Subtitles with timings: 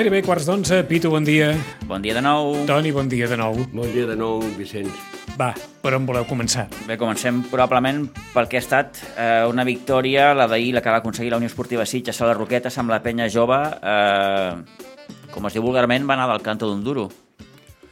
[0.00, 1.50] Gairebé quarts d'onze, Pitu, bon dia.
[1.84, 2.54] Bon dia de nou.
[2.64, 3.66] Toni, bon dia de nou.
[3.68, 4.88] Bon dia de nou, Vicenç.
[5.36, 5.50] Va,
[5.84, 6.64] per on voleu començar?
[6.88, 11.02] Bé, comencem probablement pel que ha estat eh, una victòria, la d'ahir, la que va
[11.04, 15.60] aconseguir la Unió Esportiva Sitges a les Roquetes amb la penya jove, eh, com es
[15.60, 17.10] diu vulgarment, va anar del canto d'un duro,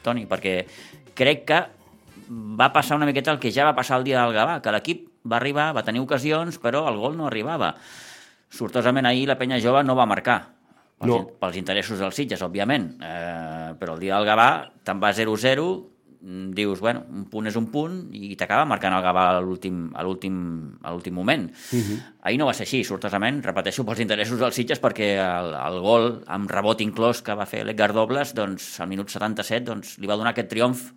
[0.01, 0.63] Toni, perquè
[1.13, 1.63] crec que
[2.33, 5.11] va passar una miqueta el que ja va passar el dia del Gavà, que l'equip
[5.29, 7.75] va arribar, va tenir ocasions, però el gol no arribava.
[8.49, 10.47] Sortosament ahir la penya jove no va marcar,
[10.99, 11.21] pels, No.
[11.39, 14.51] pels interessos dels Sitges, òbviament, eh, però el dia del Gavà
[14.85, 15.67] te'n va 0-0,
[16.21, 19.93] mm, dius, bueno, un punt és un punt i t'acaba marcant el Gavà a l'últim
[19.95, 21.51] a moment.
[21.73, 21.99] Uh -huh.
[22.23, 26.23] Ahir no va ser així, sortosament, repeteixo, pels interessos dels Sitges, perquè el, el gol
[26.27, 30.17] amb rebot inclòs que va fer l'Edgar Dobles, doncs, al minut 77, doncs, li va
[30.17, 30.93] donar aquest triomf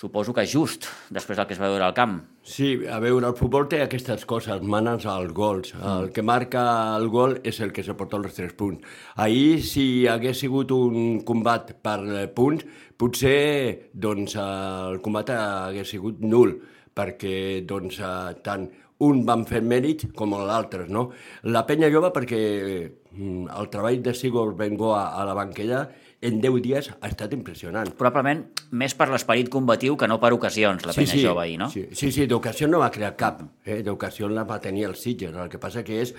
[0.00, 2.14] suposo que just, després del que es va veure al camp.
[2.40, 5.74] Sí, a veure, el futbol té aquestes coses, manes als gols.
[5.76, 6.62] El que marca
[6.96, 8.80] el gol és el que se porta els tres punts.
[9.20, 12.00] Ahir, si hagués sigut un combat per
[12.36, 12.64] punts,
[12.96, 16.56] potser doncs, el combat hagués sigut nul,
[16.96, 17.34] perquè
[17.68, 18.00] doncs,
[18.46, 18.70] tant
[19.04, 21.10] un van fer mèrit com l'altre, no?
[21.48, 22.40] La penya jove perquè
[22.88, 25.86] mm, el treball de Sigurd Bengoa a la banquella
[26.20, 27.88] en 10 dies ha estat impressionant.
[27.96, 28.42] Probablement
[28.76, 31.70] més per l'esperit combatiu que no per ocasions, la penya jove ahir, no?
[31.72, 33.40] Sí, sí, sí d'ocasió no va crear cap.
[33.64, 33.80] Eh?
[33.86, 35.32] D'ocasió la va tenir el Sitges.
[35.32, 36.12] El que passa que és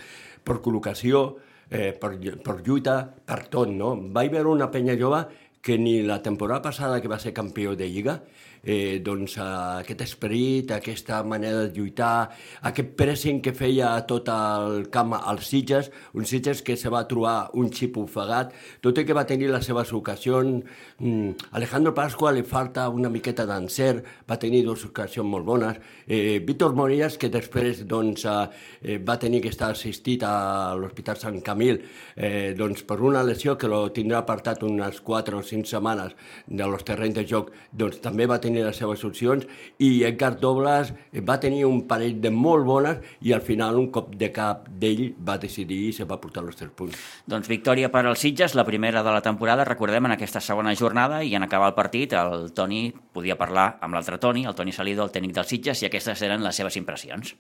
[0.44, 1.24] per col·locació,
[1.70, 3.94] eh, per, per lluita, per tot, no?
[4.16, 5.26] Vaig veure una penya jove
[5.62, 8.24] que ni la temporada passada que va ser campió de Lliga,
[8.64, 9.46] eh, doncs eh,
[9.82, 12.30] aquest esperit, aquesta manera de lluitar,
[12.70, 17.52] aquest pressing que feia tot el camp als Sitges, un Sitges que se va trobar
[17.58, 20.64] un xip ofegat, tot i que va tenir les seves ocasions,
[21.00, 26.40] mm, Alejandro Pasqua li falta una miqueta d'encert, va tenir dues ocasions molt bones, eh,
[26.40, 31.82] Víctor Morillas, que després doncs, eh, va tenir que estar assistit a l'Hospital Sant Camil
[32.16, 36.16] eh, doncs, per una lesió que lo tindrà apartat unes 4 o 5 setmanes
[36.48, 39.46] de los terrenys de joc, doncs també va tenir les seves opcions
[39.80, 43.88] i Edgar Dobles eh, va tenir un parell de molt bones i al final un
[43.94, 46.98] cop de cap d'ell va decidir i se va portar els 3 punts.
[47.32, 51.24] Doncs victòria per als Sitges, la primera de la temporada, recordem, en aquesta segona jornada,
[51.24, 55.06] i en acabar el partit el Toni podia parlar amb l'altre Toni, el Toni Salido,
[55.08, 57.36] el tècnic dels Sitges, i aquestes eren les seves impressions.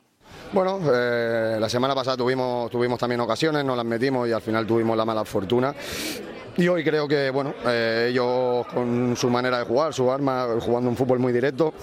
[0.53, 4.65] Bueno, eh, la semana pasada tuvimos, tuvimos también ocasiones, no las metimos y al final
[4.65, 5.73] tuvimos la mala fortuna.
[6.57, 10.89] Y hoy creo que, bueno, eh, ellos con su manera de jugar, su arma, jugando
[10.89, 11.73] un fútbol muy directo,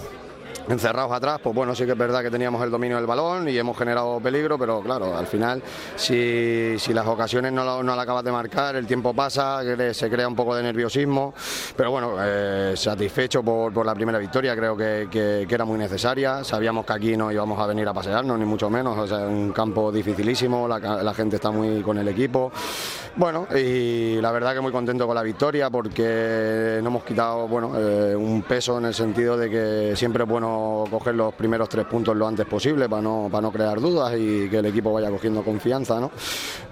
[0.69, 3.57] encerrados atrás, pues bueno, sí que es verdad que teníamos el dominio del balón y
[3.57, 5.61] hemos generado peligro, pero claro, al final,
[5.95, 9.61] si, si las ocasiones no, lo- no acabas de marcar, el tiempo pasa,
[9.93, 11.33] se crea un poco de nerviosismo,
[11.75, 16.43] pero bueno, eh, satisfecho por, por la primera victoria, creo que, que- era muy necesaria,
[16.43, 19.51] sabíamos que aquí no íbamos a venir a pasearnos, ni mucho menos, o sea, un
[19.51, 22.49] campo dificilísimo, la, la gente está muy con el equipo.
[23.15, 27.73] Bueno, y la verdad que muy contento con la victoria porque no hemos quitado bueno,
[27.77, 30.58] eh, un peso en el sentido de que siempre es bueno
[30.89, 34.49] coger los primeros tres puntos lo antes posible para no, para no crear dudas y
[34.49, 35.99] que el equipo vaya cogiendo confianza.
[35.99, 36.11] ¿no?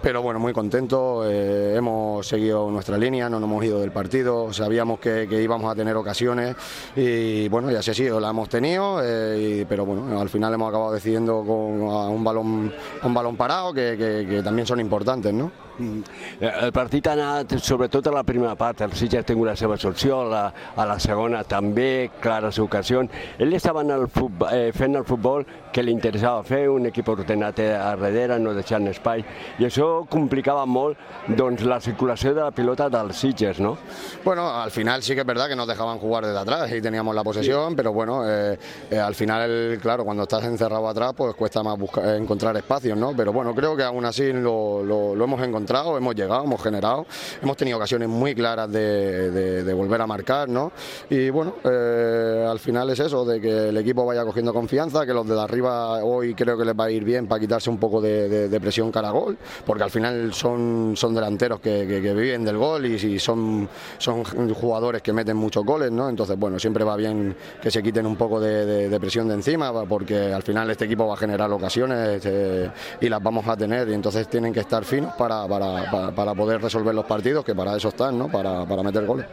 [0.02, 4.52] Pero bueno, muy contento, eh, hemos seguido nuestra línea, no nos hemos ido del partido,
[4.54, 6.56] sabíamos que, íbamos a tener ocasiones
[6.96, 10.54] y bueno, ya se ha sido, la hemos tenido, eh, y- pero bueno, al final
[10.54, 12.74] hemos acabado decidiendo con un balón,
[13.04, 15.34] un balón parado que- que también son importantes.
[15.34, 15.67] ¿no?
[15.80, 16.00] Mm.
[16.42, 19.56] Eh, El partit ha anat sobretot a la primera part, el Sitges ha tingut la
[19.56, 23.12] seva solució, a la, a la segona també, clares ocasions.
[23.38, 27.08] Ell estava en el futbol, eh, fent el futbol que li interessava fer, un equip
[27.14, 29.24] ordenat a darrere, no deixant espai,
[29.60, 33.78] i això complicava molt doncs, la circulació de la pilota dels Sitges, no?
[34.26, 37.14] Bueno, al final sí que es verdad que nos dejaban jugar desde atrás y teníamos
[37.14, 38.58] la posesión, pero bueno, eh,
[38.90, 43.14] eh, al final, claro, cuando estás encerrado atrás, pues cuesta más buscar, encontrar espacios, ¿no?
[43.16, 45.67] Pero bueno, creo que aún así lo, lo- lo hemos encontrado,
[45.98, 47.06] hemos llegado, hemos generado,
[47.42, 50.72] hemos tenido ocasiones muy claras de, volver a marcar, ¿no?
[51.10, 55.14] Y bueno, eh, al final es eso, de que el equipo vaya cogiendo confianza, que
[55.14, 58.02] los de arriba hoy creo que les va a ir bien para quitarse un poco
[58.02, 62.86] de, presión cara a gol, porque al final son, son delanteros que, viven del gol
[62.86, 64.24] y si son, son
[64.54, 66.10] jugadores que meten muchos goles, ¿no?
[66.10, 70.34] Entonces, bueno, siempre va bien que se quiten un poco de, presión de encima, porque
[70.34, 73.94] al final este equipo va a generar ocasiones eh, y las vamos a tener y
[73.94, 77.90] entonces tienen que estar finos para- para- para poder resolver los partidos, que para eso
[77.90, 78.28] están, ¿no?
[78.30, 79.26] Para, para meter goles.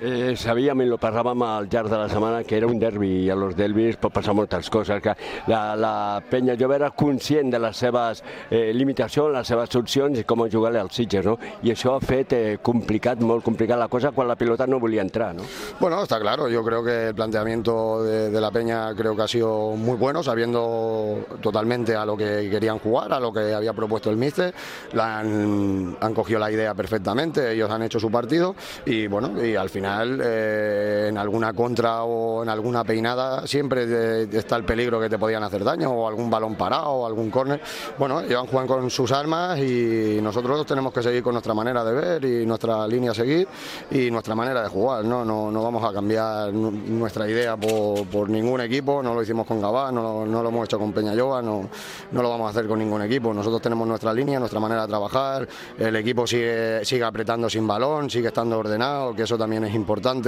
[0.00, 3.30] Eh, sabíem, i lo parlàvem al llarg de la setmana, que era un derbi i
[3.30, 5.00] a los derbis pot passar moltes coses.
[5.02, 5.14] Que
[5.50, 10.22] la, la penya jove era conscient de les seves eh, limitacions, les seves opcions i
[10.22, 11.34] com jugar-li als Sitges, no?
[11.66, 15.02] I això ha fet eh, complicat, molt complicat la cosa quan la pilota no volia
[15.02, 15.42] entrar, ¿no?
[15.80, 16.48] Bueno, está claro.
[16.48, 20.22] Yo creo que el planteamiento de, de la Peña creo que ha sido muy bueno,
[20.22, 24.54] sabiendo totalmente a lo que querían jugar, a lo que había propuesto el míster.
[24.92, 28.54] La han, han cogido la idea perfectamente, ellos han hecho su partido
[28.86, 29.87] y bueno, y al final
[30.22, 35.42] eh, en alguna contra o en alguna peinada siempre está el peligro que te podían
[35.42, 37.60] hacer daño o algún balón parado o algún córner.
[37.98, 41.92] Bueno, ellos juegan con sus armas y nosotros tenemos que seguir con nuestra manera de
[41.92, 43.46] ver y nuestra línea a seguir
[43.90, 45.04] y nuestra manera de jugar.
[45.04, 49.22] No, no, no vamos a cambiar nu- nuestra idea por, por ningún equipo, no lo
[49.22, 51.68] hicimos con Gabá, no, no lo hemos hecho con Peñalloba, no,
[52.12, 53.32] no lo vamos a hacer con ningún equipo.
[53.32, 55.48] Nosotros tenemos nuestra línea, nuestra manera de trabajar,
[55.78, 59.77] el equipo sigue, sigue apretando sin balón, sigue estando ordenado, que eso también es importante,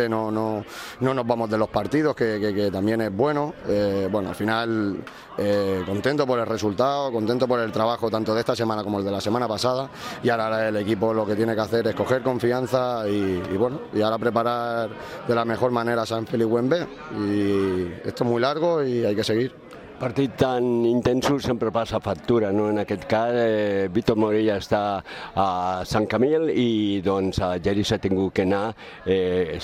[0.09, 0.65] no, no,
[1.01, 3.55] no nos vamos de los partidos, que, también es bueno.
[3.67, 4.97] Eh, bueno, al final
[5.39, 9.05] eh, contento por el resultado, contento por el trabajo tanto de esta semana como el
[9.05, 9.91] de la semana pasada
[10.23, 13.81] y ahora el equipo lo que tiene que hacer es coger confianza y, y bueno,
[13.93, 14.91] y ahora preparar
[15.27, 16.87] de la mejor manera San Felipe Wembe
[17.19, 19.71] y esto es muy largo y hay que seguir.
[20.01, 22.71] Partit tan intensos sempre passa factura, no?
[22.71, 25.03] En aquest cas, eh, Víctor Morella està
[25.37, 28.71] a Sant Camil i doncs a Geri s'ha tingut que anar,
[29.05, 29.59] eh,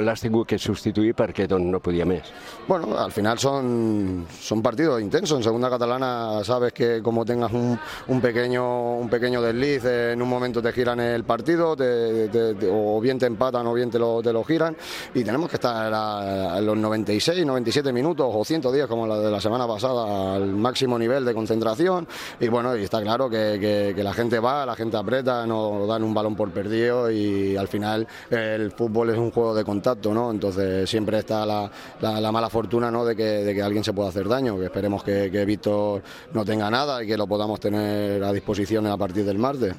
[0.00, 2.22] l'has tingut que substituir perquè doncs, no podia més.
[2.66, 5.36] Bueno, al final son, son partidos intensos.
[5.36, 7.78] En segunda catalana sabes que como tengas un,
[8.08, 12.70] un pequeño un pequeño desliz, en un momento te giran el partido, te- te- te-
[12.72, 14.74] o bien te empatan o bien te lo, te lo giran.
[15.14, 19.30] Y tenemos que estar a, a los 96, 97 minutos o 110 como la de
[19.30, 22.06] la semana pasada al máximo nivel de concentración.
[22.40, 26.14] Y bueno, y está claro que, la gente va, la gente aprieta, no dan un
[26.14, 30.30] balón por perdido y al final el fútbol es un juego de contacto, ¿no?
[30.30, 31.70] Entonces siempre está la,
[32.00, 33.04] la- la mala fortuna ¿no?
[33.04, 36.02] de, que, de que alguien se pueda hacer daño, que esperemos que, que Víctor
[36.32, 39.74] no tenga nada y que lo podamos tener a disposición a partir del martes.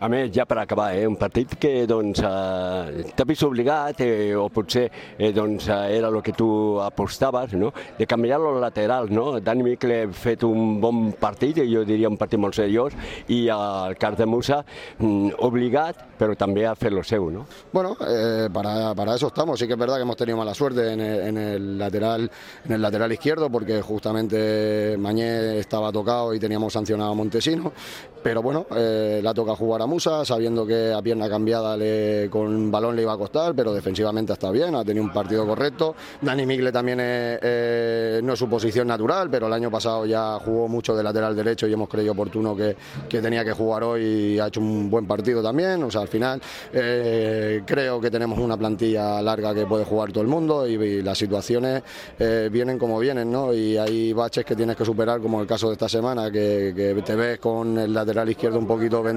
[0.00, 4.34] A més, ja per acabar, eh, un partit que doncs, eh, t'ha vist obligat, eh,
[4.36, 4.86] o potser
[5.18, 7.72] eh, doncs, eh, era el que tu apostaves, no?
[7.98, 9.10] de canviar los laterals.
[9.10, 9.40] No?
[9.40, 12.96] Dani Micle ha fet un bon partit, jo diria un partit molt seriós,
[13.28, 14.62] i el Car de Musa
[14.98, 17.30] mm, obligat, però també ha fet lo seu.
[17.30, 17.46] No?
[17.72, 19.58] Bueno, eh, para, para eso estamos.
[19.58, 22.30] Sí que es verdad que hemos tenido mala suerte en el, en el lateral
[22.64, 27.72] en el lateral izquierdo porque justamente Mañé estaba tocado y teníamos sancionado a Montesino.
[28.22, 32.70] Pero bueno, eh, la toca jugar a Musa, sabiendo que a pierna cambiada le, con
[32.70, 35.96] balón le iba a costar, pero defensivamente está bien, ha tenido un partido correcto.
[36.22, 40.38] Dani Migle también es, eh, no es su posición natural, pero el año pasado ya
[40.38, 42.76] jugó mucho de lateral derecho y hemos creído oportuno que,
[43.08, 45.82] que tenía que jugar hoy y ha hecho un buen partido también.
[45.82, 46.40] O sea, al final
[46.72, 51.18] eh, creo que tenemos una plantilla larga que puede jugar todo el mundo y, las
[51.18, 51.82] situaciones
[52.18, 53.52] eh, vienen como vienen, ¿no?
[53.52, 57.02] Y hay baches que tienes que superar, como el caso de esta semana, que, que
[57.02, 59.15] te ves con el lateral izquierdo un poquito vendido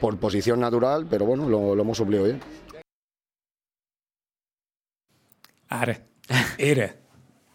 [0.00, 2.40] por posición natural, pero bueno, lo, lo hemos suplido bien.
[5.68, 5.98] Ara.
[6.58, 6.94] Era.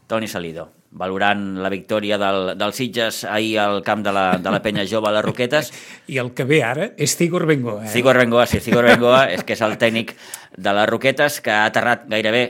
[0.08, 4.60] Toni Salido, valorant la victòria del, del Sitges ahir al camp de la, de la
[4.60, 5.72] penya jove a les Roquetes.
[6.12, 7.86] I el que ve ara és Tigor Bengoa.
[7.86, 7.92] Eh?
[7.94, 10.12] Cigor Bengoa, sí, Cigor Bengoa, és que és el tècnic
[10.58, 12.44] de les Roquetes, que ha aterrat gairebé,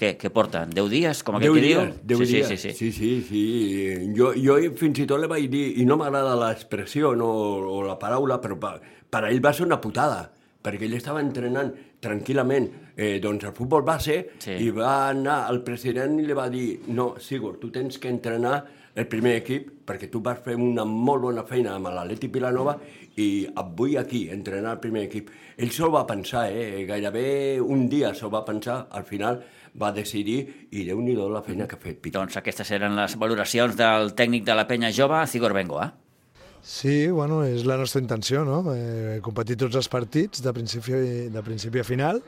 [0.00, 0.64] què, què porta?
[0.70, 1.82] 10 dies, com Deu que diu?
[1.84, 2.48] dies, deu sí, dies.
[2.48, 2.90] sí, sí, sí.
[2.90, 4.12] sí, sí, sí.
[4.16, 7.28] Jo, jo fins i tot li vaig dir, i no m'agrada l'expressió no,
[7.76, 8.74] o la paraula, però per,
[9.12, 10.22] per ell va ser una putada,
[10.64, 14.56] perquè ell estava entrenant tranquil·lament eh, doncs el futbol base Sí.
[14.66, 18.64] i va anar al president i li va dir no, Sigur, tu tens que entrenar
[18.94, 22.76] el primer equip perquè tu vas fer una molt bona feina amb l'Atleti Vilanova
[23.16, 25.30] i et vull aquí, entrenar el primer equip.
[25.58, 26.84] Ell s'ho va pensar, eh?
[26.88, 29.42] gairebé un dia s'ho va pensar, al final
[29.80, 32.06] va decidir i déu nhi la feina que ha fet.
[32.10, 35.90] Doncs aquestes eren les valoracions del tècnic de la penya jove, Cigor Bengoa.
[36.62, 38.60] Sí, bueno, és la nostra intenció, no?
[38.74, 40.92] Eh, competir tots els partits de principi,
[41.32, 42.20] de principi a final.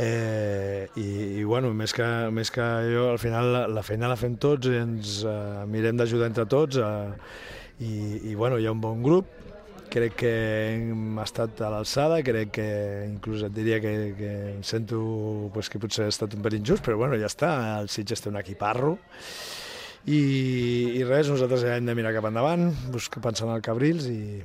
[0.00, 1.08] Eh, i,
[1.40, 4.70] i bueno, més que, més que jo, al final la, la feina la fem tots
[4.70, 7.10] i ens eh, mirem d'ajudar entre tots eh,
[7.84, 9.36] i, i bueno, hi ha un bon grup.
[9.90, 10.34] Crec que
[10.70, 12.68] hem estat a l'alçada, crec que
[13.08, 15.00] inclús et diria que, que em sento
[15.52, 17.50] pues, que potser he estat un pelín just, però bueno, ja està,
[17.82, 18.94] el Sitges té un equiparro
[20.06, 20.20] i,
[20.96, 24.40] i res, nosaltres hem de mirar cap endavant, buscar, pensar en el Cabrils i,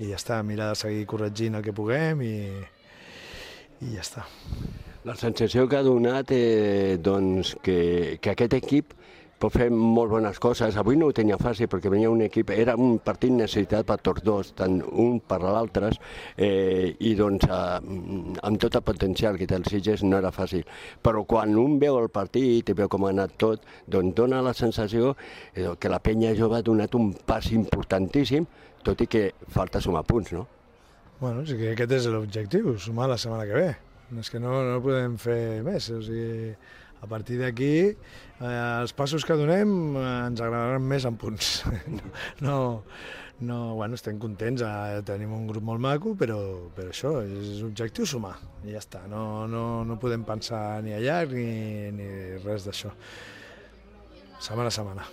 [0.00, 2.36] i ja està, mirar de seguir corregint el que puguem i,
[3.84, 4.26] i ja està.
[5.06, 8.96] La sensació que ha donat eh, doncs, que, que aquest equip
[9.40, 10.76] pot fer molt bones coses.
[10.80, 14.24] Avui no ho tenia fàcil perquè venia un equip, era un partit necessitat per tots
[14.24, 15.90] dos, tant un per l'altre,
[16.36, 17.62] eh, i doncs eh,
[18.42, 20.64] amb tot el potencial que té el Sitges no era fàcil.
[21.02, 24.54] Però quan un veu el partit i veu com ha anat tot, doncs dona la
[24.56, 25.14] sensació
[25.54, 28.46] eh, que la penya jove ha donat un pas importantíssim,
[28.86, 30.46] tot i que falta sumar punts, no?
[31.20, 33.68] Bueno, sí que aquest és l'objectiu, sumar la setmana que ve.
[34.20, 35.88] És que no, no podem fer més.
[35.90, 36.52] O sigui,
[37.02, 41.60] a partir d'aquí, eh, els passos que donem eh, ens agradaran més en punts.
[42.46, 42.56] no,
[43.40, 46.38] no, bueno, estem contents, eh, tenim un grup molt maco, però,
[46.76, 49.04] però això, és objectiu sumar, i ja està.
[49.12, 52.08] No, no, no podem pensar ni a llarg ni, ni
[52.46, 52.94] res d'això.
[54.40, 55.06] Setmana a setmana.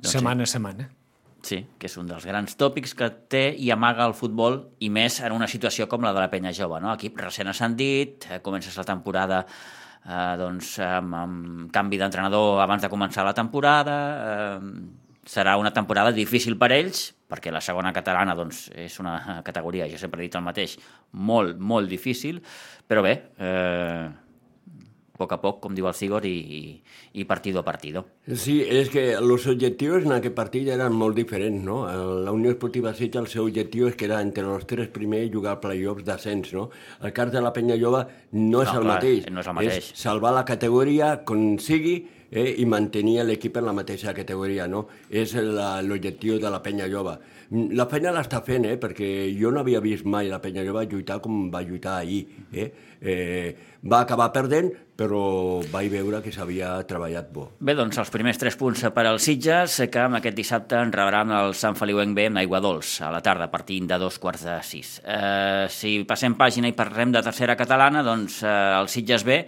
[0.00, 0.90] Doncs setmana a setmana.
[1.42, 5.20] Sí, que és un dels grans tòpics que té i amaga el futbol, i més
[5.24, 6.80] en una situació com la de la penya jove.
[6.84, 6.92] No?
[6.98, 9.46] Equip recent ascendit, eh, comences la temporada
[10.06, 13.96] eh, doncs, amb, amb canvi d'entrenador abans de començar la temporada,
[14.32, 19.86] eh, serà una temporada difícil per ells, perquè la segona catalana doncs, és una categoria,
[19.90, 20.78] jo sempre he dit el mateix,
[21.12, 22.40] molt, molt difícil,
[22.88, 24.08] però bé, eh,
[25.20, 26.60] poc a poc, com diu el Sigor, i, i,
[27.20, 28.04] i partido a partido.
[28.26, 31.82] Sí, és que els objectius en aquest partit eren molt diferents, no?
[32.24, 35.58] La Unió Esportiva Sitges, el seu objectiu és que era entre els tres primers jugar
[35.62, 36.70] playoffs d'ascens, no?
[37.04, 39.28] El cas de la Penya Llova no és no, el clar, mateix.
[39.30, 39.76] No és el mateix.
[39.82, 41.98] És salvar la categoria com sigui
[42.30, 44.86] eh, i mantenir l'equip en la mateixa categoria, no?
[45.10, 47.18] És l'objectiu de la Penya Llova.
[47.50, 51.16] La feina l'està fent, eh, perquè jo no havia vist mai la Penya Llova lluitar
[51.18, 52.20] com va lluitar ahir.
[52.54, 52.66] Eh?
[53.00, 53.54] Eh,
[53.90, 57.48] va acabar perdent, però vaig veure que s'havia treballat bo.
[57.58, 61.32] Bé, doncs els primers tres punts per als Sitges, que amb aquest dissabte en rebran
[61.34, 64.54] el Sant Feliuenc B amb Aigua Dols, a la tarda, partint de dos quarts de
[64.62, 65.00] sis.
[65.02, 69.40] Eh, si passem pàgina i parlem de tercera catalana, doncs eh, el Sitges B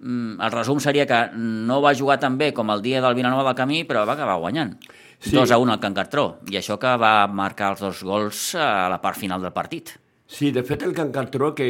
[0.00, 3.52] mm, el resum seria que no va jugar tan bé com el dia del Vilanova
[3.52, 4.74] del Camí, però va acabar guanyant.
[5.22, 5.36] Sí.
[5.36, 8.88] 2 a 1 al Can Cartró, i això que va marcar els dos gols a
[8.90, 9.94] la part final del partit.
[10.32, 11.66] Sí, de fet el Can Cartró, que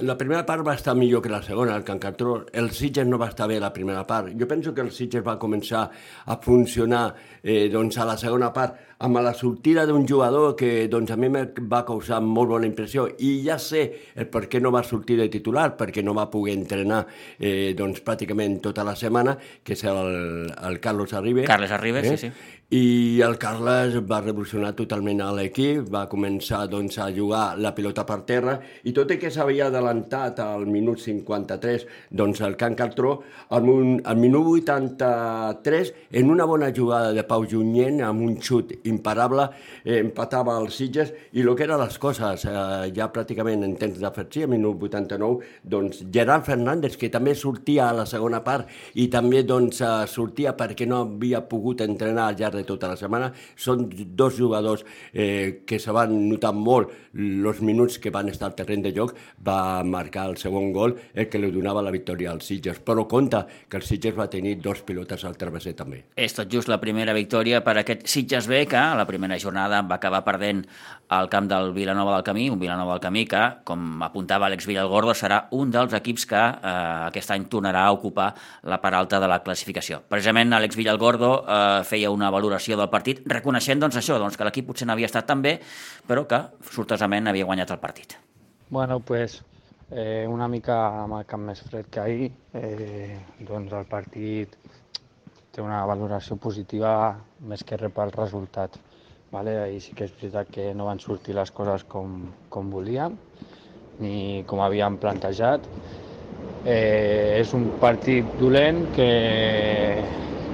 [0.00, 3.18] la primera part va estar millor que la segona, el Can Cartró, el Sitges no
[3.20, 4.30] va estar bé la primera part.
[4.40, 5.82] Jo penso que el Sitges va començar
[6.24, 7.02] a funcionar
[7.42, 11.28] eh, doncs a la segona part amb la sortida d'un jugador que doncs, a mi
[11.28, 13.84] me va causar molt bona impressió i ja sé
[14.16, 17.02] el per què no va sortir de titular, perquè no va poder entrenar
[17.38, 21.48] eh, doncs, pràcticament tota la setmana, que és el, el Carlos Arribes.
[21.48, 22.16] Carles Arribes, eh?
[22.16, 27.54] sí, sí i el Carles va revolucionar totalment a l'equip, va començar doncs, a jugar
[27.62, 32.56] la pilota per terra i tot i que s'havia adelantat al minut 53 doncs, el
[32.58, 33.20] Can Cartró,
[33.54, 33.70] al,
[34.02, 39.48] al minut 83, en una bona jugada de Pau Junyent, amb un xut imparable,
[39.84, 43.98] eh, empatava els Sitges i el que eren les coses, eh, ja pràcticament en temps
[44.00, 49.08] d'afecció, a minut 89, doncs Gerard Fernández, que també sortia a la segona part i
[49.08, 53.32] també doncs, eh, sortia perquè no havia pogut entrenar al llarg de tota la setmana.
[53.56, 58.56] Són dos jugadors eh, que se van notar molt els minuts que van estar al
[58.56, 59.14] terreny de joc.
[59.46, 62.80] Va marcar el segon gol, el que li donava la victòria als Sitges.
[62.84, 66.02] Però compte que el Sitges va tenir dos pilotes al travesser també.
[66.16, 69.80] És tot just la primera victòria per aquest Sitges B, que a la primera jornada
[69.82, 70.62] va acabar perdent
[71.08, 75.14] al camp del Vilanova del Camí, un Vilanova del Camí que, com apuntava Àlex Villalgordo,
[75.14, 76.74] serà un dels equips que eh,
[77.08, 78.28] aquest any tornarà a ocupar
[78.66, 80.00] la part alta de la classificació.
[80.10, 84.70] Precisament Àlex Villalgordo eh, feia una valoració del partit, reconeixent doncs, això, doncs, que l'equip
[84.70, 85.58] potser no havia estat tan bé,
[86.06, 86.42] però que
[86.72, 88.18] sortosament havia guanyat el partit.
[88.68, 89.40] Bueno, pues,
[89.90, 94.58] eh, una mica amb el camp més fred que ahir, eh, doncs el partit
[95.56, 96.90] té una valoració positiva
[97.48, 98.76] més que res pel resultat.
[99.32, 99.54] Vale?
[99.62, 102.18] Ahir sí que és veritat que no van sortir les coses com,
[102.52, 103.16] com volíem,
[104.04, 105.64] ni com havíem plantejat.
[106.66, 109.10] Eh, és un partit dolent que,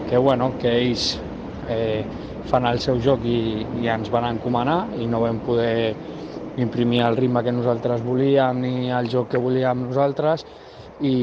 [0.09, 1.09] que, bueno, que ells
[1.73, 2.05] eh,
[2.51, 5.95] fan el seu joc i, i ens van encomanar i no vam poder
[6.63, 10.45] imprimir el ritme que nosaltres volíem ni el joc que volíem nosaltres
[11.01, 11.17] i,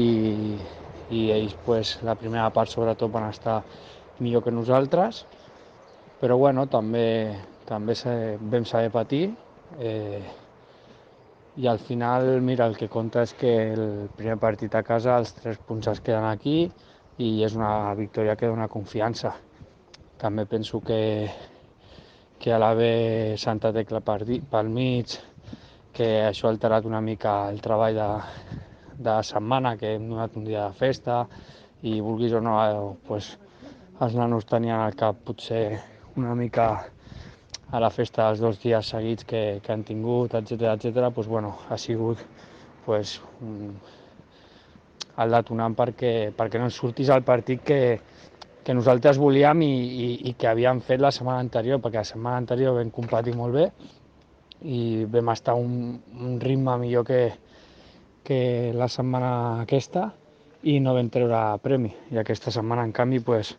[1.10, 3.60] i ells pues, la primera part sobretot van estar
[4.20, 5.24] millor que nosaltres
[6.20, 7.34] però bueno, també,
[7.68, 7.96] també
[8.52, 9.24] vam saber patir
[9.80, 10.20] eh,
[11.56, 15.32] i al final, mira, el que compta és que el primer partit a casa, els
[15.36, 16.70] tres punts es queden aquí
[17.20, 19.34] i és una victòria que dona confiança.
[20.20, 21.00] També penso que,
[22.38, 24.20] que a l'haver Santa Tecla per,
[24.54, 25.18] pel mig,
[25.92, 28.10] que això ha alterat una mica el treball de,
[29.00, 31.24] de setmana, que hem donat un dia de festa,
[31.82, 32.56] i vulguis o no,
[33.08, 33.32] pues,
[34.00, 35.80] els nanos tenien al cap potser
[36.16, 36.66] una mica
[37.70, 41.10] a la festa dels dos dies seguits que, que han tingut, etc etc.
[41.14, 42.18] pues, bueno, ha sigut
[42.84, 43.76] pues, un,
[45.20, 47.80] el detonant perquè, perquè no sortís el partit que,
[48.64, 52.42] que nosaltres volíem i, i, i que havíem fet la setmana anterior, perquè la setmana
[52.42, 53.68] anterior vam competir molt bé
[54.60, 57.22] i vam estar un, un ritme millor que,
[58.24, 60.10] que la setmana aquesta
[60.62, 61.92] i no vam treure premi.
[62.12, 63.54] I aquesta setmana, en canvi, pues,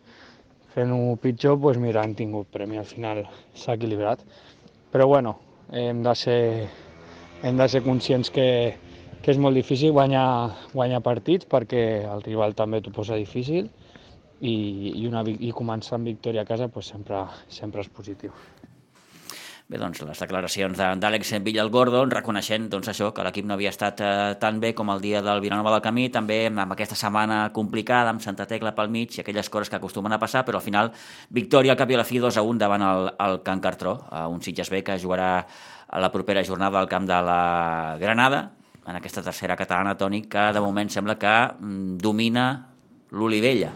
[0.74, 2.78] fent-ho pitjor, pues, mira, han tingut premi.
[2.78, 4.22] Al final s'ha equilibrat.
[4.92, 5.38] Però bueno,
[5.72, 6.68] hem de ser,
[7.42, 8.48] hem de ser conscients que,
[9.22, 10.26] que és molt difícil guanyar,
[10.74, 13.70] guanyar partits perquè el rival també t'ho posa difícil
[14.40, 14.52] i,
[14.98, 18.36] i, una, i començar amb victòria a casa pues, sempre, sempre és positiu.
[19.72, 24.08] Bé, doncs, les declaracions d'Àlex Villalgordo reconeixent doncs, això que l'equip no havia estat eh,
[24.36, 28.20] tan bé com el dia del Vilanova del Camí, també amb aquesta setmana complicada, amb
[28.20, 30.90] Santa Tecla pel mig i aquelles coses que acostumen a passar, però al final
[31.32, 33.94] victòria al cap i a la fi 2 a 1 davant el, el Can Cartró,
[34.28, 35.30] un Sitges B que jugarà
[35.88, 38.42] a la propera jornada al camp de la Granada,
[38.84, 42.46] en aquesta tercera catalana, Toni, que de moment sembla que mm, domina
[43.16, 43.72] l'Olivella,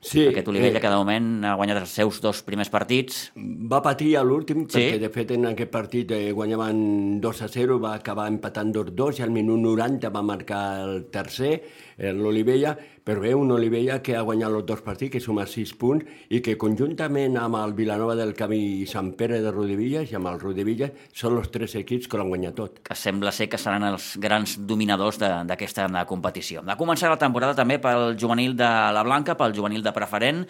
[0.00, 3.18] Sí, Aquest Olivella, eh, que de moment ha guanyat els seus dos primers partits.
[3.36, 4.80] Va patir a l'últim, sí.
[4.80, 9.20] perquè de fet en aquest partit eh, guanyaven 2 a 0, va acabar empatant 2-2
[9.20, 11.52] i al minut 90 va marcar el tercer,
[12.00, 16.06] l'Olivella, però bé, un Olivella que ha guanyat els dos partits, que suma 6 punts,
[16.32, 20.30] i que conjuntament amb el Vilanova del Camí i Sant Pere de Rodevillas i amb
[20.30, 22.80] el Rodevillas són els tres equips que l'han guanyat tot.
[22.86, 26.64] Que sembla ser que seran els grans dominadors d'aquesta competició.
[26.66, 30.44] Va començar la temporada també pel juvenil de la Blanca, pel juvenil de preferent,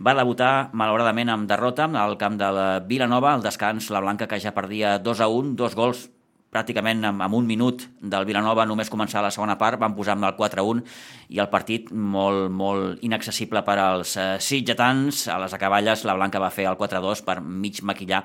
[0.00, 4.40] va debutar, malauradament, amb derrota al camp de la Vilanova, al descans la Blanca que
[4.40, 6.08] ja perdia 2 a 1, dos gols
[6.50, 10.26] pràcticament en, en un minut del Vilanova només començar la segona part, van posar amb
[10.28, 10.82] el 4-1
[11.30, 15.28] i el partit molt, molt inaccessible per als eh, sitgetans.
[15.30, 18.24] A les acaballes la Blanca va fer el 4-2 per mig maquillar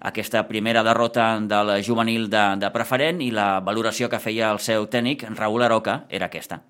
[0.00, 4.86] aquesta primera derrota del juvenil de, de preferent i la valoració que feia el seu
[4.86, 6.62] tècnic, Raül Aroca, era aquesta.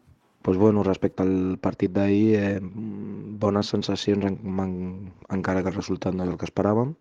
[0.43, 4.73] Pues bueno, respecte al partit d'ahir, eh, bones sensacions en, en,
[5.29, 6.95] encara que el resultat no és el que esperàvem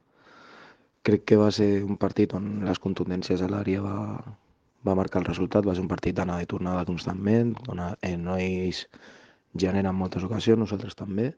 [1.07, 3.99] crec que va ser un partit on les contundències a l'àrea va,
[4.87, 8.83] va marcar el resultat, va ser un partit d'anada i tornada constantment, on eh, ells
[9.63, 11.31] generen moltes ocasions, nosaltres també.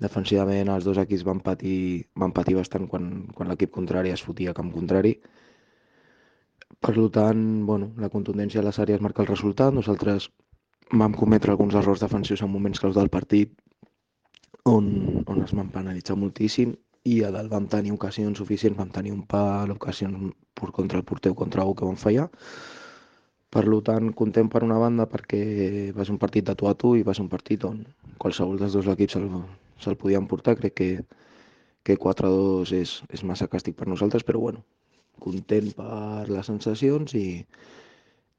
[0.00, 4.56] Defensivament els dos equips van patir, van patir bastant quan, quan l'equip contrari es fotia
[4.56, 5.18] camp contrari.
[6.80, 9.74] Per tant, bueno, la contundència a les àrees marca el resultat.
[9.76, 10.30] Nosaltres
[11.02, 13.52] vam cometre alguns errors defensius en moments claus del partit
[14.64, 14.88] on,
[15.26, 16.72] on es van penalitzar moltíssim
[17.04, 21.04] i a dalt vam tenir ocasions suficients, vam tenir un pal, ocasions per contra el
[21.04, 22.28] porteu contra algú que vam fallar.
[23.50, 26.94] Per tant, content per una banda perquè va ser un partit de tu a tu
[26.96, 27.80] i va ser un partit on
[28.18, 29.30] qualsevol dels dos equips se'l
[29.80, 30.56] se podien portar.
[30.56, 30.90] Crec que,
[31.82, 34.62] que 4-2 és, és massa càstig per nosaltres, però bueno,
[35.18, 37.42] content per les sensacions i,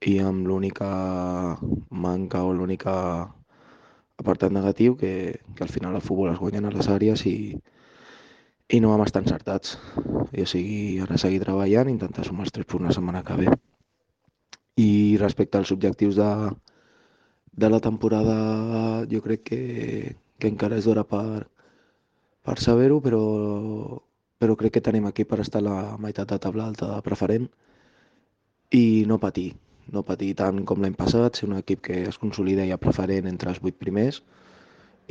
[0.08, 1.58] i amb l'única
[1.90, 2.96] manca o l'única
[4.22, 7.58] apartat negatiu que, que al final el futbol es guanyen a les àrees i,
[8.72, 9.78] i no vam estar encertats.
[10.32, 13.56] I o sigui, ara seguir treballant intentar sumar els tres punts la setmana que ve.
[14.80, 16.30] I respecte als objectius de,
[17.52, 18.36] de la temporada,
[19.12, 19.64] jo crec que,
[20.40, 21.48] que encara és d'hora per,
[22.48, 23.24] per saber-ho, però,
[24.40, 27.50] però crec que tenim aquí per estar a la meitat de taula alta de preferent
[28.72, 29.52] i no patir,
[29.92, 33.52] no patir tant com l'any passat, ser un equip que es consolida ja preferent entre
[33.52, 34.24] els vuit primers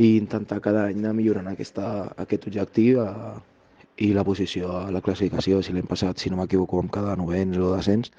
[0.01, 1.87] i intentar cada any anar millorant aquesta,
[2.25, 3.37] aquest objectiu a,
[4.01, 7.59] i la posició a la classificació, si l'hem passat, si no m'equivoco, amb cada novens
[7.61, 8.13] o descens,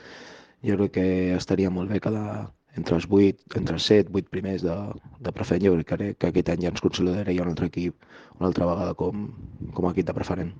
[0.68, 4.66] jo crec que estaria molt bé cada, entre els 8, entre els 7, 8 primers
[4.68, 4.78] de,
[5.26, 7.98] de preferent, jo crec que aquest any ja ens consolidaria un altre equip
[8.42, 9.28] una altra vegada com,
[9.74, 10.54] com a equip de preferent.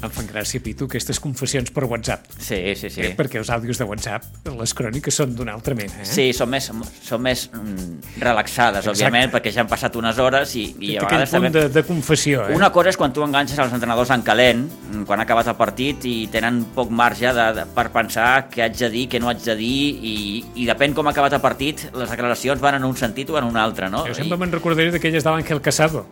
[0.00, 2.24] Em fan gràcia, Pitu, aquestes confessions per WhatsApp.
[2.38, 3.02] Sí, sí, sí.
[3.04, 3.10] Eh?
[3.18, 4.24] Perquè els àudios de WhatsApp,
[4.56, 5.98] les cròniques són d'una altra mena.
[6.00, 6.06] Eh?
[6.08, 6.70] Sí, són més,
[7.04, 8.94] són més mm, relaxades, Exacte.
[8.94, 11.50] òbviament, perquè ja han passat unes hores i, i a vegades també...
[11.52, 12.46] de, de confessió.
[12.48, 12.56] Eh?
[12.56, 15.58] Una cosa és quan tu enganxes els entrenadors en calent, mm, quan ha acabat el
[15.60, 19.28] partit i tenen poc marge de, de, per pensar què haig de dir, què no
[19.28, 20.16] haig de dir, i,
[20.64, 23.52] i depèn com ha acabat el partit, les declaracions van en un sentit o en
[23.52, 24.06] un altre, no?
[24.08, 24.44] Jo sempre I...
[24.46, 26.06] me'n recordaré d'aquelles d'Àngel Casado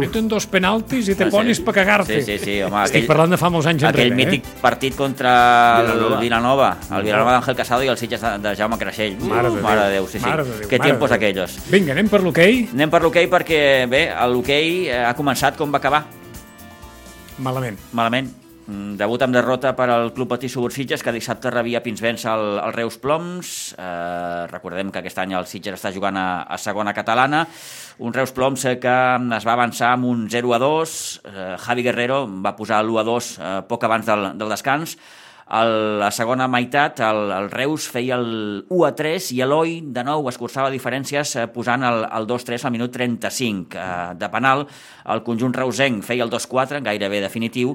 [0.00, 1.32] Meten dos penaltis i te sí.
[1.34, 2.20] pones per cagar-te.
[2.22, 2.80] Sí, sí, sí, home.
[2.86, 4.08] Estic aquell, parlant de fa molts anys enrere.
[4.08, 4.54] Aquell mític eh?
[4.62, 5.32] partit contra
[5.82, 6.16] Vilanova.
[6.16, 9.18] el Vilanova, el Vilanova d'Àngel Casado i el Sitges de, Jaume Creixell.
[9.28, 10.24] Mare de, mare de Déu, sí, sí.
[10.24, 11.58] Mare de Déu, que tiempos aquellos.
[11.72, 12.66] Vinga, anem per l'hoquei?
[12.72, 16.06] Anem per l'hoquei perquè, bé, l'hoquei eh, ha començat com va acabar.
[17.42, 17.76] Malament.
[17.92, 18.41] Malament.
[18.62, 22.72] Mm, debut amb derrota per al Club Patí Subursitges, que dissabte rebia Pinsbens al, al
[22.72, 23.72] Reus Ploms.
[23.74, 27.42] Eh, recordem que aquest any el Sitges està jugant a, a segona catalana.
[27.98, 28.94] Un Reus Ploms que
[29.38, 30.94] es va avançar amb un 0 a 2.
[31.24, 34.94] Eh, Javi Guerrero va posar l'1 a 2 eh, poc abans del, del descans.
[35.52, 40.06] A la segona meitat, el, el Reus feia el 1 a 3 i l'Oi, de
[40.06, 43.74] nou, escurçava diferències eh, posant el, el 2-3 al minut 35.
[43.74, 44.64] Eh, de penal,
[45.12, 47.74] el conjunt reusenc feia el 2-4, gairebé definitiu,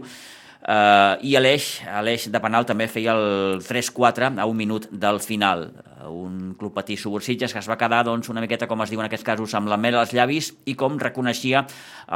[0.62, 1.68] eh, i l'Eix,
[2.06, 5.68] l'Eix de penal també feia el 3-4 a un minut del final.
[6.08, 9.10] Un club petit Subursitges que es va quedar doncs, una miqueta, com es diu en
[9.10, 11.66] aquests casos, amb la mel als llavis i com reconeixia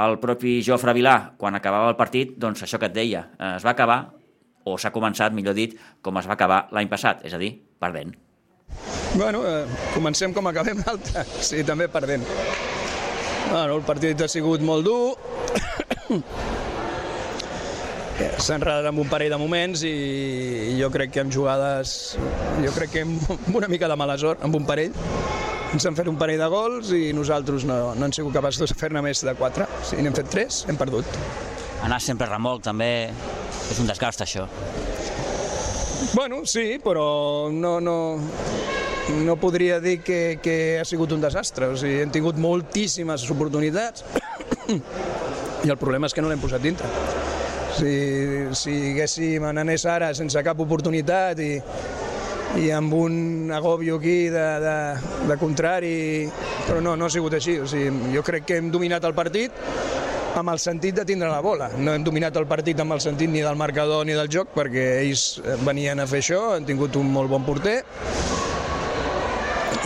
[0.05, 3.67] el propi Jofre Vilà quan acabava el partit, doncs això que et deia, eh, es
[3.67, 4.01] va acabar
[4.63, 8.13] o s'ha començat, millor dit, com es va acabar l'any passat, és a dir, perdent.
[9.17, 12.23] Bueno, eh, comencem com acabem l'altre, sí, també perdent.
[13.49, 16.21] Bueno, el partit ha sigut molt dur,
[18.41, 22.15] s'ha enredat amb un parell de moments i jo crec que amb jugades,
[22.63, 24.95] jo crec que amb una mica de mala sort, amb un parell,
[25.71, 28.75] ens han fet un parell de gols i nosaltres no, no hem sigut capaços de
[28.77, 29.67] fer-ne més de quatre.
[29.87, 31.07] Si n'hem fet tres, hem perdut.
[31.85, 32.91] Anar sempre remolc també
[33.71, 34.47] és un desgast, això.
[36.11, 37.95] Bueno, sí, però no, no,
[39.23, 41.71] no podria dir que, que ha sigut un desastre.
[41.71, 44.03] O sigui, hem tingut moltíssimes oportunitats
[45.65, 47.20] i el problema és que no l'hem posat dintre.
[47.71, 47.93] Si,
[48.57, 51.53] si haguéssim anés ara sense cap oportunitat i,
[52.61, 54.75] i amb un agòbio aquí de, de,
[55.29, 55.95] de contrari,
[56.67, 57.57] però no, no ha sigut així.
[57.63, 59.55] O sigui, jo crec que hem dominat el partit
[60.35, 61.69] amb el sentit de tindre la bola.
[61.77, 64.85] No hem dominat el partit amb el sentit ni del marcador ni del joc, perquè
[65.01, 67.81] ells venien a fer això, han tingut un molt bon porter,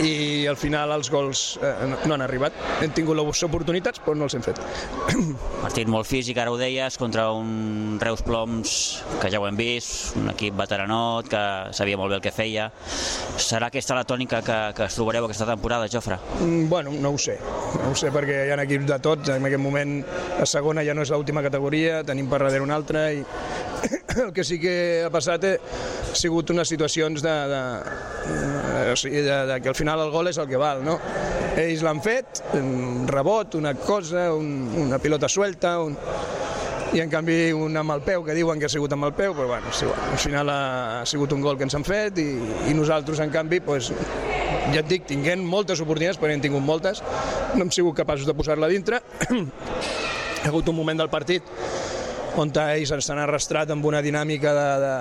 [0.04, 1.72] i al final els gols eh,
[2.04, 2.56] no han arribat.
[2.84, 4.60] Hem tingut les oportunitats, però no els hem fet.
[5.64, 8.76] Partit molt físic, ara ho deies, contra un Reus Ploms
[9.22, 11.42] que ja ho hem vist, un equip veteranot que
[11.76, 12.68] sabia molt bé el que feia.
[13.40, 16.20] Serà aquesta la tònica que, que es trobareu aquesta temporada, Jofre?
[16.40, 17.38] Mm, bueno, no ho sé.
[17.80, 19.32] No ho sé perquè hi ha equips de tots.
[19.36, 19.98] En aquest moment
[20.38, 23.24] la segona ja no és l'última categoria, tenim per darrere una altra i
[24.24, 25.54] el que sí que ha passat ha
[26.16, 27.62] sigut unes situacions de, de,
[28.88, 30.96] de, sigui, de, de que al final el gol és el que val, no?
[31.56, 35.96] Ells l'han fet, un rebot, una cosa, un, una pilota suelta, un,
[36.96, 39.34] i en canvi un amb el peu, que diuen que ha sigut amb el peu,
[39.36, 42.28] però bueno, sí, al final ha sigut un gol que ens han fet i,
[42.70, 43.90] i nosaltres en canvi, pues,
[44.72, 47.02] ja et dic, tinguent moltes oportunitats, perquè hem tingut moltes,
[47.54, 49.02] no hem sigut capaços de posar-la dintre.
[50.46, 51.44] ha hagut un moment del partit
[52.38, 54.94] on ells ens han arrastrat amb una dinàmica de, de,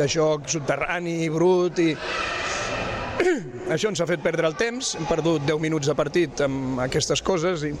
[0.00, 1.92] de joc subterrani, brut i,
[3.74, 7.22] això ens ha fet perdre el temps, hem perdut 10 minuts de partit amb aquestes
[7.22, 7.72] coses i,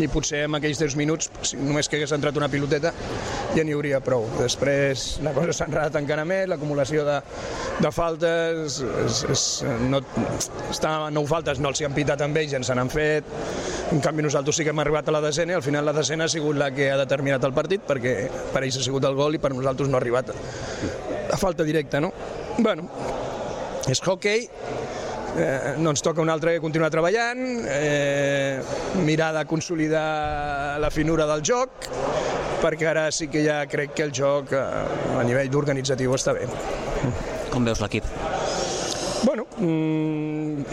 [0.00, 2.92] i potser en aquells 10 minuts, si només que hagués entrat una piloteta,
[3.52, 4.24] ja n'hi hauria prou.
[4.38, 7.18] Després la cosa s'ha enredat encara més, l'acumulació de,
[7.82, 9.44] de faltes, és, és,
[9.90, 10.00] no,
[10.70, 13.28] està, nou faltes no els hi han pitat amb ells, ja ens n'han fet,
[13.92, 16.24] en canvi nosaltres sí que hem arribat a la desena i al final la desena
[16.24, 18.14] ha sigut la que ha determinat el partit perquè
[18.54, 22.00] per ells ha sigut el gol i per nosaltres no ha arribat a falta directa,
[22.00, 22.12] no?
[22.58, 22.88] Bueno,
[23.88, 24.48] és hockey,
[25.36, 28.60] eh, no ens toca un altre que continuar treballant, eh,
[29.04, 31.88] mirar de consolidar la finura del joc,
[32.62, 36.48] perquè ara sí que ja crec que el joc eh, a nivell organitzatiu està bé.
[37.52, 38.06] Com veus l'equip?
[39.22, 40.64] Bueno, mm,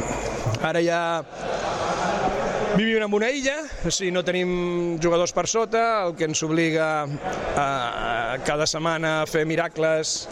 [0.65, 1.01] ara ja
[2.75, 6.89] vivim en una illa, o sigui, no tenim jugadors per sota, el que ens obliga
[7.03, 10.27] a, a cada setmana a fer miracles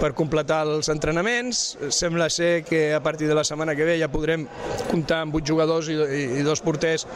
[0.00, 1.76] per completar els entrenaments.
[1.92, 4.46] Sembla ser que a partir de la setmana que ve ja podrem
[4.90, 7.06] comptar amb vuit jugadors i, i, i dos porters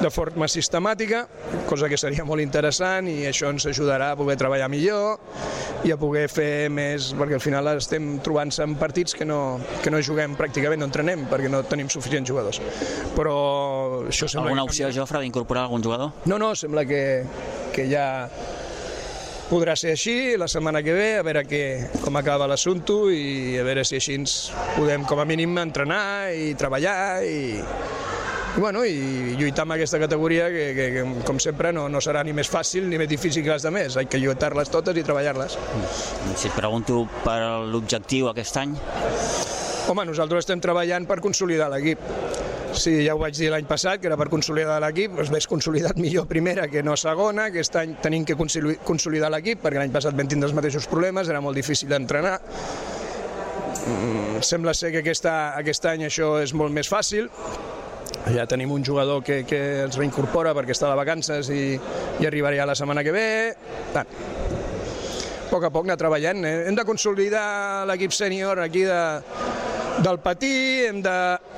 [0.00, 1.26] de forma sistemàtica,
[1.68, 5.18] cosa que seria molt interessant i això ens ajudarà a poder treballar millor
[5.84, 9.92] i a poder fer més, perquè al final estem trobant-se en partits que no, que
[9.92, 12.62] no juguem pràcticament, no entrenem, perquè no tenim suficients jugadors.
[13.16, 13.36] Però
[14.06, 14.48] això sembla...
[14.48, 16.16] Alguna opció, Jofre, d'incorporar algun jugador?
[16.30, 17.02] No, no, sembla que,
[17.74, 18.06] que ja
[19.50, 21.62] podrà ser així la setmana que ve, a veure que,
[22.04, 24.36] com acaba l'assumpte i a veure si així ens
[24.76, 26.94] podem com a mínim entrenar i treballar
[27.26, 32.02] i, i, bueno, i lluitar amb aquesta categoria que, que, que com sempre no, no
[32.04, 34.96] serà ni més fàcil ni més difícil que les de més, hay que lluitar-les totes
[34.96, 35.58] i treballar-les.
[36.36, 38.76] Si et pregunto per l'objectiu aquest any?
[39.90, 41.98] Home, nosaltres estem treballant per consolidar l'equip.
[42.70, 45.98] Sí, ja ho vaig dir l'any passat, que era per consolidar l'equip, es ves consolidat
[45.98, 50.30] millor primera que no segona, aquest any tenim que consolidar l'equip, perquè l'any passat vam
[50.30, 52.38] tindre els mateixos problemes, era molt difícil d'entrenar.
[53.80, 57.26] Mm, sembla ser que aquesta, aquest any això és molt més fàcil,
[58.30, 61.62] ja tenim un jugador que, que ens reincorpora perquè està de vacances i,
[62.20, 63.26] i arribarà la setmana que ve.
[63.94, 64.06] Tant.
[64.06, 66.44] A poc a poc anar treballant.
[66.46, 66.56] Eh?
[66.70, 69.00] Hem de consolidar l'equip sènior aquí de,
[70.00, 71.16] del patí, hem de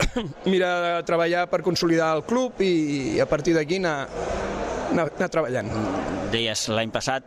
[0.50, 4.08] mirar de treballar per consolidar el club i, a partir d'aquí anar,
[4.92, 5.70] anar, anar treballant.
[6.32, 7.26] Deies, l'any passat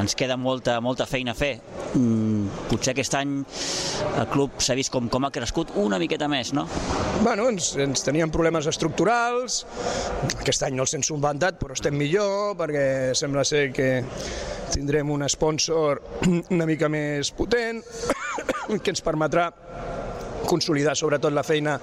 [0.00, 1.58] ens queda molta, molta feina a fer.
[1.94, 6.54] Mm, potser aquest any el club s'ha vist com, com ha crescut una miqueta més,
[6.56, 6.66] no?
[7.22, 9.62] Bueno, ens, ens teníem problemes estructurals,
[10.38, 13.90] aquest any no els hem subventat, però estem millor, perquè sembla ser que
[14.72, 16.02] tindrem un sponsor
[16.56, 17.84] una mica més potent,
[18.82, 19.50] que ens permetrà
[20.46, 21.78] consolidar sobretot la feina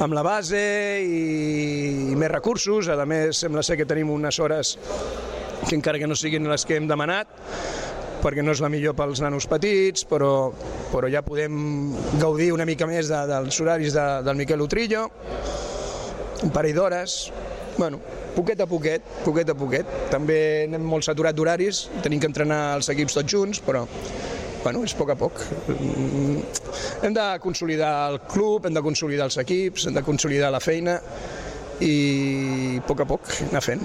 [0.00, 0.60] amb la base
[1.04, 2.88] i, i més recursos.
[2.88, 4.76] A més, sembla ser que tenim unes hores
[5.66, 7.28] que encara que no siguin les que hem demanat,
[8.24, 10.50] perquè no és la millor pels nanos petits, però,
[10.92, 15.06] però ja podem gaudir una mica més de, dels horaris de, del Miquel Utrillo,
[16.40, 17.20] un parell d'hores,
[17.76, 18.00] bueno,
[18.34, 19.96] poquet a poquet, poquet a poquet.
[20.12, 23.84] També anem molt saturat d'horaris, tenim que entrenar els equips tots junts, però
[24.62, 25.42] bueno, és a poc a poc.
[25.68, 26.40] Mm,
[27.02, 30.98] Hem de consolidar el club, hem de consolidar els equips, hem de consolidar la feina
[31.80, 33.84] i a poc a poc anar fent.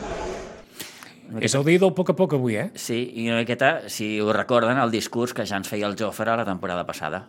[1.41, 2.69] És el dia del poc a poc avui, eh?
[2.79, 6.35] Sí, i una miqueta, si us recorden, el discurs que ja ens feia el Jofre
[6.37, 7.25] la temporada passada.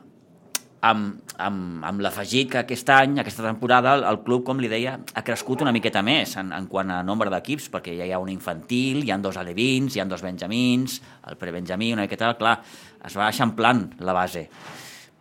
[0.85, 4.99] Amb, amb, amb l'afegit que aquest any, aquesta temporada, el, el club, com li deia,
[5.15, 8.21] ha crescut una miqueta més en, en quant a nombre d'equips, perquè ja hi ha
[8.23, 12.59] un infantil, hi ha dos alevins, hi ha dos benjamins, el prebenjamí, una miqueta, clar,
[13.07, 14.47] es va eixamplant la base.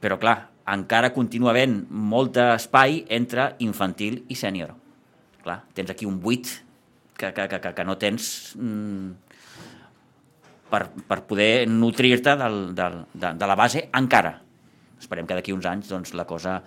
[0.03, 0.37] Però, clar,
[0.75, 4.73] encara continua havent molt espai entre infantil i sènior.
[5.45, 6.49] Clar, tens aquí un buit
[7.15, 9.11] que, que, que, que, no tens mm,
[10.71, 14.39] per, per poder nutrir-te de, de la base encara.
[15.05, 16.57] Esperem que d'aquí uns anys doncs, la cosa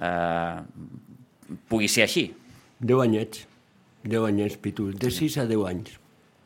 [0.00, 0.58] eh,
[1.70, 2.28] pugui ser així.
[2.78, 3.46] 10 anyets,
[4.04, 5.96] 10 anyets, Pitu, de 6 a 10 anys,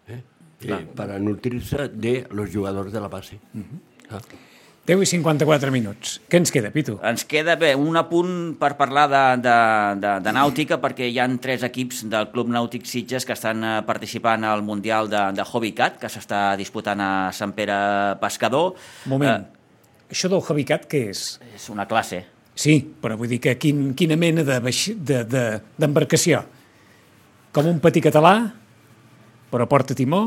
[0.09, 0.22] eh?
[0.64, 3.38] eh para nutrir-se de los jugadors de la base.
[3.52, 4.16] Uh -huh.
[4.16, 4.50] ah.
[4.83, 6.16] 10 i 54 minuts.
[6.26, 6.96] Què ens queda, Pitu?
[7.07, 9.59] Ens queda bé, un apunt per parlar de, de,
[10.02, 13.76] de, de nàutica, perquè hi han tres equips del Club Nàutic Sitges que estan eh,
[13.87, 17.78] participant al Mundial de, de Hobbycat, que s'està disputant a Sant Pere
[18.18, 18.74] Pescador.
[19.07, 19.62] Moment, eh,
[20.12, 21.25] això del Hobbycat què és?
[21.57, 22.22] És una classe.
[22.55, 24.96] Sí, però vull dir que quin, quina mena d'embarcació?
[25.01, 25.44] De, de,
[27.53, 28.35] Com un patí català,
[29.53, 30.27] però porta timó,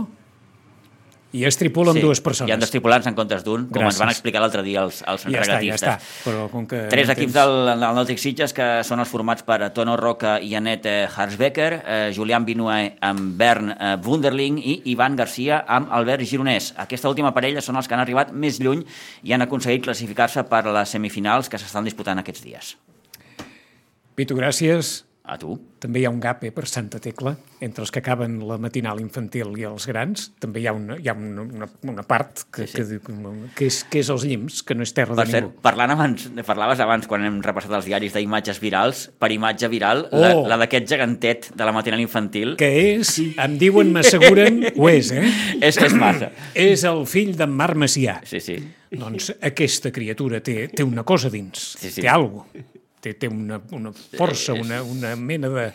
[1.36, 2.50] i es tripula amb sí, dues persones.
[2.50, 5.26] Hi ha dos tripulants en comptes d'un, com ens van explicar l'altre dia els, els
[5.28, 5.82] ja regatistes.
[5.82, 6.24] Està, ja està.
[6.24, 7.38] Però com que Tres no equips tens...
[7.38, 11.70] del, del Nàutic Sitges que són els formats per Tono Roca i Anet eh, Harsbecker,
[11.78, 16.72] eh, Julián Binué amb Bern eh, Wunderling i Ivan Garcia amb Albert Gironès.
[16.86, 18.86] Aquesta última parella són els que han arribat més lluny
[19.24, 22.76] i han aconseguit classificar-se per les semifinals que s'estan disputant aquests dies.
[24.16, 25.05] Pitu, gràcies.
[25.26, 25.56] A tu.
[25.82, 27.34] També hi ha un gap eh, per Santa Tecla,
[27.66, 31.10] entre els que acaben la matinal infantil i els grans, també hi ha una, hi
[31.10, 33.00] ha una, una, una part que, sí, sí.
[33.02, 33.16] Que,
[33.58, 35.64] que, és, que és els llims, que no és terra per de cert, ningú.
[35.66, 40.22] Parlant abans, parlaves abans, quan hem repassat els diaris d'imatges virals, per imatge viral, oh.
[40.22, 42.56] la, la d'aquest gegantet de la matinal infantil...
[42.62, 45.26] Que és, em diuen, m'asseguren, ho és, eh?
[45.58, 46.32] és que és massa.
[46.54, 48.20] És el fill d'en Marc Macià.
[48.30, 48.60] Sí, sí.
[48.96, 52.06] Doncs aquesta criatura té, té una cosa dins, sí, sí.
[52.06, 52.74] té alguna
[53.06, 55.66] té, té una, una força, una, una mena de...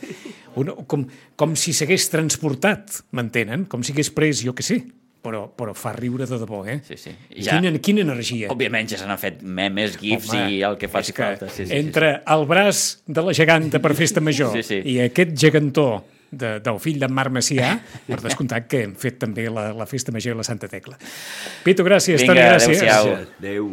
[0.60, 1.06] Una, com,
[1.38, 3.68] com si s'hagués transportat, m'entenen?
[3.70, 4.80] Com si hagués pres, jo que sé,
[5.22, 6.80] però, però fa riure de debò, eh?
[6.86, 7.14] Sí, sí.
[7.36, 8.50] Ja, quina, quina energia.
[8.52, 11.50] Òbviament ja se n'han fet memes, gifs Home, i el que faci que falta.
[11.52, 12.32] Sí, sí, entre sí, sí.
[12.36, 14.80] el braç de la geganta per festa major sí, sí.
[14.94, 15.90] i aquest gegantó
[16.30, 17.74] de, del fill d'en Marc Macià,
[18.06, 20.96] per descomptat que hem fet també la, la festa major i la Santa Tecla.
[21.66, 22.22] Pitu, gràcies.
[22.22, 22.84] Vinga, Toni, gràcies.
[22.86, 23.12] adéu-siau.
[23.40, 23.68] Adéu.